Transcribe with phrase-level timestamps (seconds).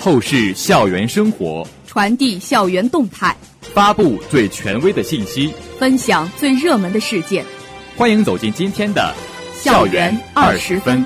[0.00, 3.34] 透视校园生活，传递校园动态，
[3.72, 7.42] 发布最权威的信息，分享最热门的事件。
[7.96, 9.14] 欢迎走进今天的
[9.64, 11.02] 《校园二十分》。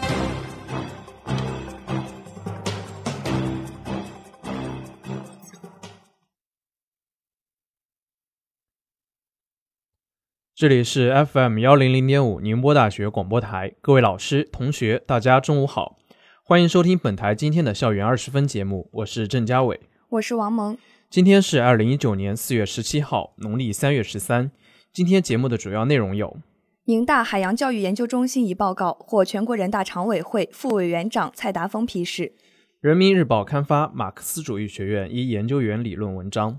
[10.58, 16.00] 这里是 FM 幺零零点五宁波大学广播台，各位老师、同学，大家中午好。
[16.42, 20.76] 欢迎收听本台今天的校园二十分节目，我是郑嘉伟，我是王萌。
[21.08, 24.50] 今天是二零一九年四月十七号，农历三月十三。
[24.92, 26.38] 今天节目的主要内容有：
[26.86, 32.32] 宁大海洋教育研究中心一报告获全国人大常委会副委员长蔡达峰批示；
[32.80, 36.58] 人民日报刊发马克思主义学院一研究员理论文章；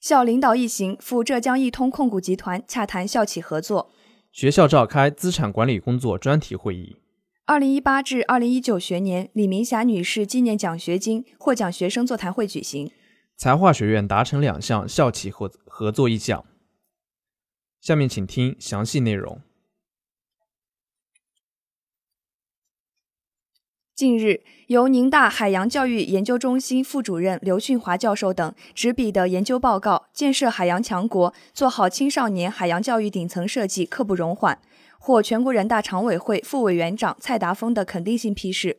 [0.00, 3.90] 校领导一行赴浙江易通控股集团洽谈校企合作；
[4.32, 6.96] 学校召开资产管理工作专题会议。
[7.44, 12.90] 二零一八至二零一九学年李明霞女士纪念奖学金获奖学生座谈会举行。
[13.36, 16.46] 财化学院达成两项校企合合作意向。
[17.82, 19.42] 下面请听详细内容。
[24.00, 34.58] 近日，由宁大海洋教育研究中心副主任刘训华教授等执笔的研究报告《建设海洋强国，做好青少年海洋教育顶层设计》刻不容缓。
[34.98, 38.78] 获全国人大常委会副委员长蔡达峰的肯定性批示。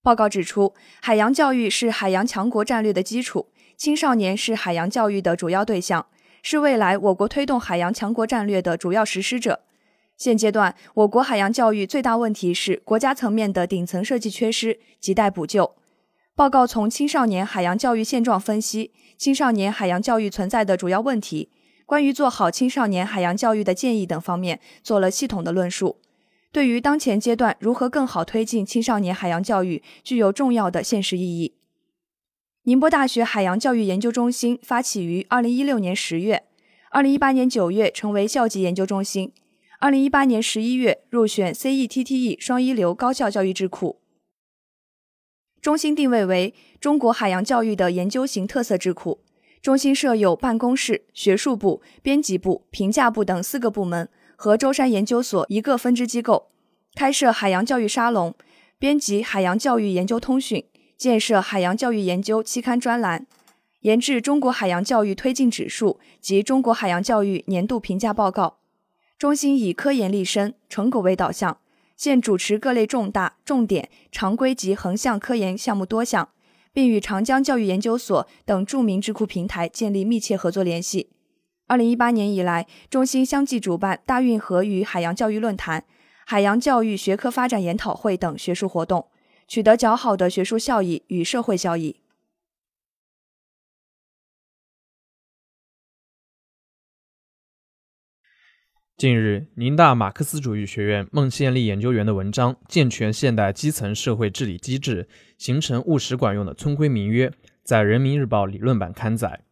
[0.00, 0.72] 报告指出，
[1.02, 6.06] 海洋教育是海洋强国战略的基础，青少年是海洋教育的主要对象，
[6.40, 9.62] 是未来我国推动海洋强国战略的主要实施者。
[10.16, 15.74] 现阶段，我国海洋教育最大问题是国家层面的顶层设计缺失，亟待补救。
[16.34, 21.50] 报告从青少年海洋教育现状分析，青少年海洋教育存在的主要问题。
[21.84, 26.00] 关于做好青少年海洋教育的建议等方面做了系统的论述，
[26.50, 31.54] 对于当前阶段如何更好推进青少年海洋教育具有重要的现实意义。
[32.64, 36.42] 宁波大学海洋教育研究中心发起于二零一六年十月，
[36.90, 39.32] 二零一八年九月成为校级研究中心，
[39.78, 44.00] 二零一八年十一月入选 CETTE 双一流高校教育智库。
[45.60, 49.20] 中心定位为中国海洋教育的研究型特色智库。
[49.60, 56.50] 中心设有办公室、学术部、编辑部、评价部等四个部门，和舟山研究所一个分支机构，
[56.94, 58.34] 开设海洋教育沙龙，
[58.78, 60.64] 编辑海洋教育研究通讯，
[60.96, 63.26] 建设海洋教育研究期刊专栏，
[63.80, 68.58] 研制中国海洋教育推进指数及中国海洋教育年度评价报告。
[69.18, 71.58] 中心以科研立身、成果为导向，
[71.96, 76.28] 现主持各类重大、重点、常规及横向科研项目多项。
[76.76, 81.08] 并与长江教育研究所等著名智库平台建立密切合作联系。
[81.68, 85.86] 二零一八年以来，中心相继主办大运河与海洋教育论坛、
[86.26, 89.06] 海洋教育学科发展研讨会等学术活动，
[89.48, 91.96] 取得较好的学术效益与社会效益。
[98.96, 107.28] 近日，宁大马克思主义学院孟宪利研究员的文章《健全现代基层社会治理机制，形成务实管用的村规民约》
[107.62, 109.42] 在人民日报理论版刊载。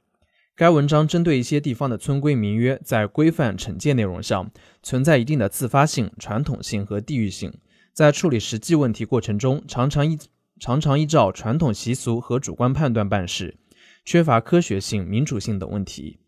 [0.56, 4.50] 该文章针对一些地方的村规民约在规范惩戒内容上
[4.82, 7.52] 存在一定的自发性、传统性和地域性，
[7.92, 10.18] 在处理实际问题过程中，常常依
[10.58, 13.58] 常常依照传统习俗和主观判断办事，
[14.06, 16.20] 缺乏科学性、民主性等问题。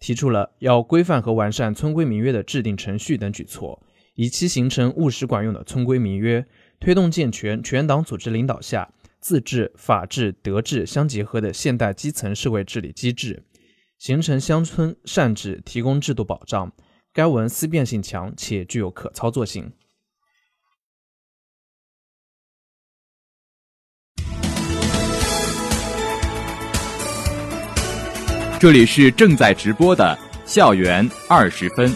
[0.00, 3.82] 提出了要规范和完善村规民约的制定程序等举措，
[4.14, 6.46] 以期形成务实管用的村规民约，
[6.80, 8.88] 推动健全全党组织领导下
[9.20, 13.42] 自治、法治、德治相结合的现代基层社会治理机制，
[13.98, 16.72] 形成乡村善治，提供制度保障。
[17.12, 19.72] 该文思辨性强且具有可操作性。
[28.60, 31.94] 这里是正在直播的校园二十分。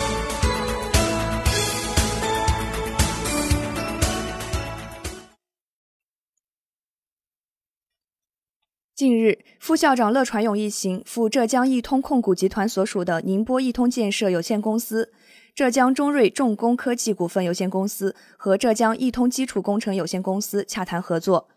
[8.94, 15.12] 近日，副校长乐传勇一行赴浙江易通控股集团所属的宁波易通建设有限公司、
[15.56, 21.48] 浙江中瑞重工科技股份有限公司和浙江易通基础工程有限公司洽谈合作。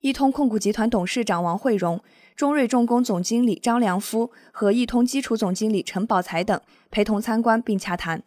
[0.00, 2.00] 易通控股集团董事长王慧荣。
[2.40, 6.58] 中瑞重工总经理张良夫和易通基础总经理陈宝才等
[6.90, 8.22] 陪同参观并洽谈。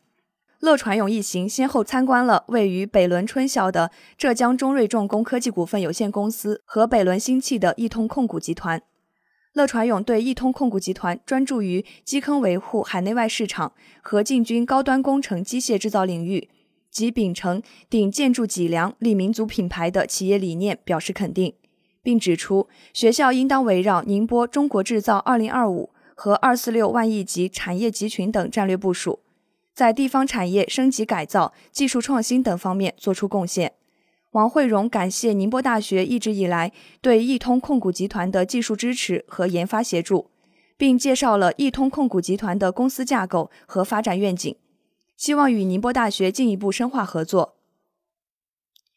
[0.60, 8.84] 乐传勇一行先后参观了位于北仑春晓的浙江中瑞重工科技股份有限公司和北仑新汽的易通控股集团。
[9.54, 13.74] 乐传勇对易通控股集团专注于基坑维护海内外市场
[14.04, 16.50] 和进军高端工程机械制造领域
[16.92, 21.56] 及秉承顶建筑脊梁立民族品牌的企业理念表示肯定，
[22.04, 29.22] 并指出学校应当围绕宁波“中国制造 2025” 和“二四六”万亿级产业集群等战略部署，
[29.74, 33.74] 在地方产业升级改造、技术创新等方面作出贡献。
[34.32, 36.72] 王慧荣感谢宁波大学一直以来
[37.02, 40.30] 对易通控股集团的技术支持和研发协助，
[40.76, 44.56] 并介绍了易通控股集团的公司架构和发展愿景，
[45.16, 47.56] 希望与宁波大学进一步深化合作。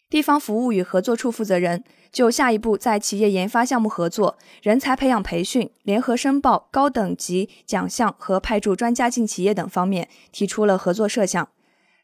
[0.08, 1.82] 地方服务与合作处负责人
[2.12, 11.48] 就下一步在企业研发项目合作、人才培养培训、联合申报高等级奖项和派驻专家进企业等方面提出了合作设想。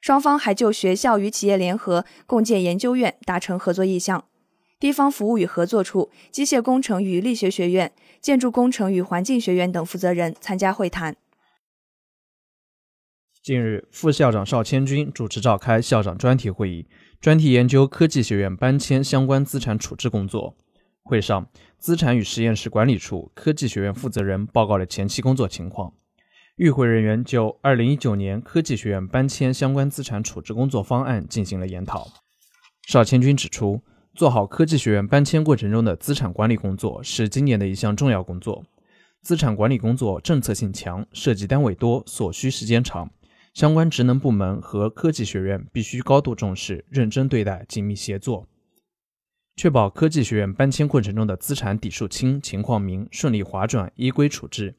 [0.00, 4.24] 双方还就学校与企业联合共建研究院达成合作意向。
[4.80, 11.14] 地方服务与合作处、机械工程与力学学院、建筑工程与环境学院等负责人参加会谈。
[13.40, 16.86] 近日，副校长邵千军主持召开校长专题会议，
[17.22, 20.56] 专题研究科技学院搬迁相关资产处置工作。
[21.04, 21.48] 会上，
[21.78, 25.94] 资产与实验室管理处科技学院负责人报告了前期工作情况。
[26.56, 32.08] 与会人员就二零一九年科技学院搬迁相关资产处置工作方案进行了研讨。
[32.88, 33.80] 邵千军指出，
[34.16, 38.64] 做好科技学院搬迁过程中的资产管理工作是今年的一项重要工作。
[39.22, 43.08] 资产管理工作政策性强，涉及单位多，所需时间长，
[43.54, 48.48] 相关职能部门和科技学院必须高度重视、认真对待、紧密协作，
[49.56, 54.74] 确保科技学院搬迁过程中的资产底数清、情况明，顺利划转、依规处置。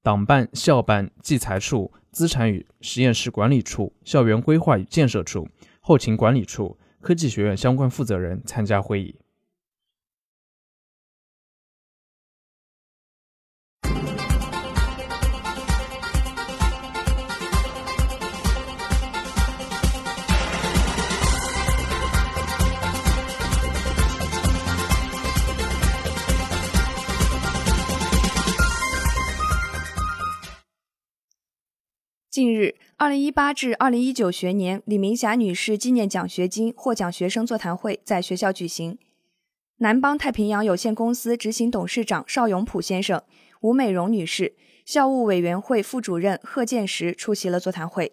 [0.00, 5.48] 党办、校办、计财处、资产与实验室管理处、校园规划与建设处、
[5.80, 9.16] 后勤管理处、科技学院相关负责人参加会议。
[32.34, 38.98] 近日，二零一八至二零一九学年李明霞女士纪念奖学金获奖学生座谈会在学校举行。
[39.76, 43.22] 南邦太平洋有限公司执行董事长邵永普先生、
[43.60, 48.12] 吴美荣女士、校务委员会副主任贺建石出席了座谈会。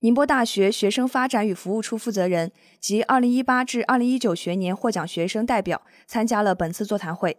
[0.00, 7.38] 宁波大学学生发展与服务处负责人及二零一八至二零一九学年获奖学生代表参加了本次座谈会。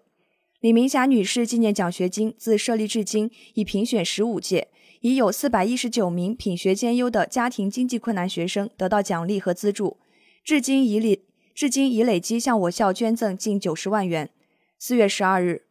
[0.60, 4.70] 李明霞女士纪念奖学金自设立至今已评选十五届。
[5.06, 10.00] 已有四百一十九名品学兼优的家庭经济困难学生得到奖励和资助，
[10.44, 11.22] 至今已累
[11.54, 14.32] 至今已累积向我校捐赠近九十万元。
[14.80, 15.68] 四月十二日，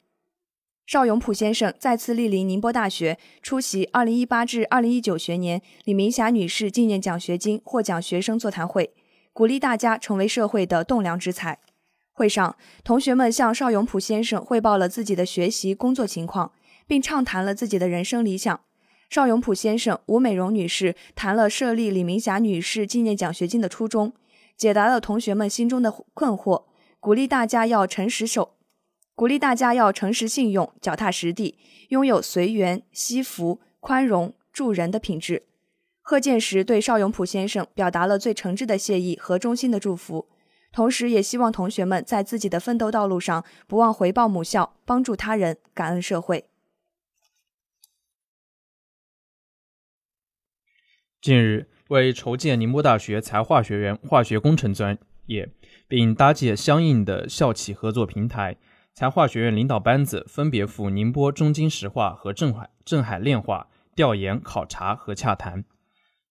[0.86, 8.94] 邵永普先生再次莅临宁波大学出席二零一八至二零一九学年李明霞女士纪念奖学金获奖学生座谈会，
[9.32, 11.58] 鼓励大家成为社会的栋梁之才。
[12.12, 16.52] 会上，同学们向邵永普先生汇报了自己的学习工作情况，
[16.86, 18.60] 并畅谈了自己的人生理想。
[19.14, 24.12] 邵永普先生、吴美荣女士谈了设立李明霞女士纪念奖学金的初衷，
[24.56, 26.64] 解答了同学们心中的困惑，
[26.98, 28.56] 鼓励大家要诚实守，
[29.14, 31.56] 鼓励大家要诚实信用、脚踏实地，
[31.90, 35.44] 拥有随缘、惜福、宽容、助人的品质。
[36.02, 40.26] 贺建时对邵永普先生表达了最诚挚的谢意和衷心的祝福，
[40.72, 46.46] 同时也希望同学们在自己的奋斗道路上不忘回报母校，帮助他人，感恩社会。
[51.24, 55.48] 近日，为筹建宁波大学材化学院化学工程专业，
[55.88, 58.58] 并搭建相应的校企合作平台，
[58.92, 65.64] 材化学院领导班子分别赴宁波中金石化和镇海镇海炼化调研考察和洽谈，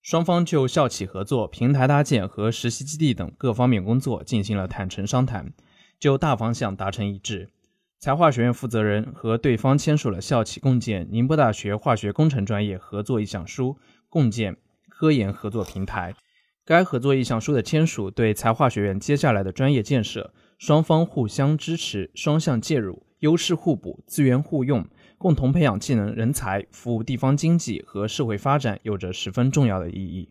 [0.03, 5.51] 双方就校企合作、平台搭建和实习基地等各方面工作进行了坦诚商谈，
[5.99, 7.49] 就大方向达成一致。
[7.97, 14.57] 材化学院负责人和对方签署了校企共建宁波大学化学工程专业合作意向书，共建。
[15.03, 16.15] 科研合作平台，
[16.63, 30.29] 该合作意向书的签署，对财化学院接下来的专业建设，双方互相支持、双向介入、优势互补、资源互用，共同培养技能人才，服务地方经济和社会发展，有着十分重要的意义。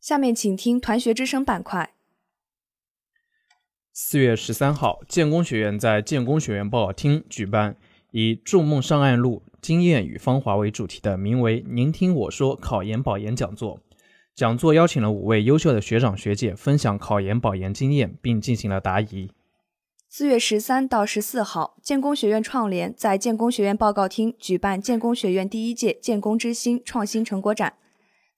[0.00, 1.92] 下面请听团学之声板块。
[3.92, 7.76] 四月十三号，建工学院在建工学院报告厅举办
[8.16, 9.42] 以“筑梦上岸路”。
[9.60, 13.80] 经验与芳华为主题的名为“您听我说”考研保研讲座，
[14.36, 19.32] 讲座邀请了五位优秀的学长学姐分享考研保研经验，并进行了答疑。
[20.08, 27.74] 四月十三到十四号，建工学院创联在建工学院报告厅举办建工学院第一届建工之星创新成果展。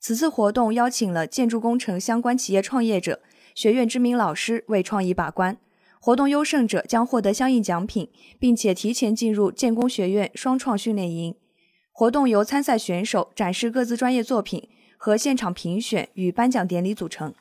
[0.01, 3.21] 此次活动邀请了建筑工程相关企业创业者、
[3.55, 5.59] 学院知名老师为创意把关。
[6.07, 8.09] 活动优胜者将获得相应奖品，
[8.39, 11.35] 并且提前进入建工学院双创训练营。
[11.91, 17.35] 活动由参赛选手展示各自专业作品和现场评选与颁奖典礼组成。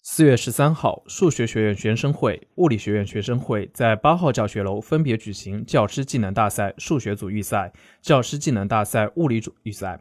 [0.00, 7.70] 四月十三号，数学学院学生会、物理学院学生会在八号教学楼分别举行教师技能大赛数学组预赛、
[8.00, 10.00] 教师技能大赛物理组预赛。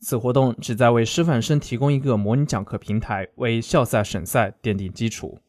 [0.00, 5.40] 此活动旨在为师范生提供一个模拟讲课平台，为校赛、省赛奠定基础。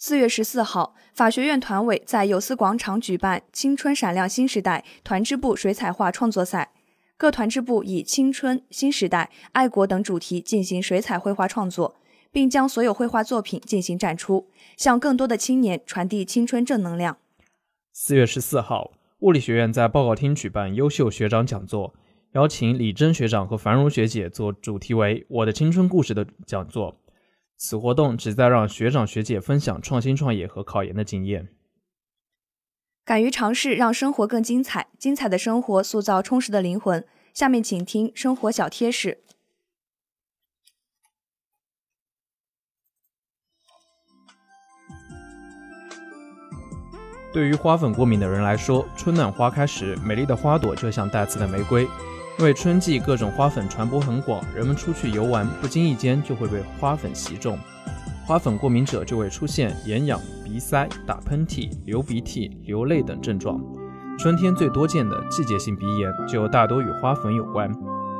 [0.00, 6.70] 四月十四号，法学院团委在有思广场举办“青春闪亮新时代”团支部水彩画创作赛，
[7.16, 11.96] 各团支部以“青春”“新时代”“爱国”等主题进行水彩绘画创作。
[12.30, 17.16] 并将所有绘画作品进行展出，向更多的青年传递青春正能量。
[17.92, 21.94] 四月十四号，物理学院在报告厅举办优秀学长讲座，
[22.34, 27.00] 邀请李真学长和樊荣学姐做主题为“我的青春故事”的讲座。
[27.58, 31.48] 此活动旨在让学长学姐分享创新创业和考研的经验。
[33.04, 34.88] 敢于尝试，让生活更精彩。
[34.96, 37.04] 精彩的生活塑造充实的灵魂。
[37.34, 39.22] 下面请听生活小贴士。
[47.32, 51.86] 对于花粉过敏的人来说，春暖花开时，美丽的花朵就像带刺的玫瑰。
[52.38, 57.58] 因为春季各种花粉传播很广，人们出去游玩，不经意间就会被花粉袭中。
[58.24, 63.60] 花粉过敏者就会出现眼痒、鼻塞、打喷嚏、流鼻涕、流泪等症状。
[64.16, 67.68] 春天最多见的季节性鼻炎就大多与花粉有关，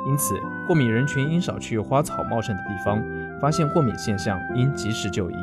[0.09, 0.33] 因此
[0.67, 3.01] 过敏人群应少去花草茂盛的地方。
[3.39, 5.33] 发现过敏现象，应及时就医。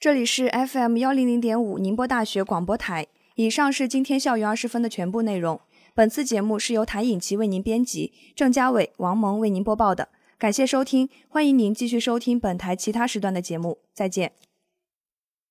[0.00, 3.08] 这里是 FM 幺零零点五宁波大学广播台。
[3.34, 5.60] 以上是今天校园二十分的全部内容。
[5.92, 10.10] 本次节目是由谭颖琪为您编辑，郑嘉伟、王萌为您播报的。
[10.38, 13.78] 感谢收听，欢迎您继续收听本台其他时段的节目。
[13.92, 14.30] 再见。